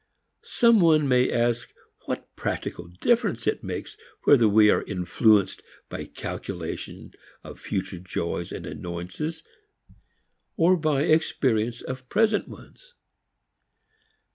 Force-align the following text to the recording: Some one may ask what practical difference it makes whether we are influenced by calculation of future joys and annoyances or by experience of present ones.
Some 0.41 0.79
one 0.79 1.07
may 1.07 1.31
ask 1.31 1.71
what 2.07 2.35
practical 2.35 2.87
difference 2.87 3.45
it 3.45 3.63
makes 3.63 3.97
whether 4.23 4.49
we 4.49 4.71
are 4.71 4.81
influenced 4.81 5.61
by 5.89 6.05
calculation 6.05 7.11
of 7.43 7.59
future 7.59 7.99
joys 7.99 8.51
and 8.51 8.65
annoyances 8.65 9.43
or 10.57 10.75
by 10.75 11.03
experience 11.03 11.83
of 11.83 12.09
present 12.09 12.47
ones. 12.47 12.95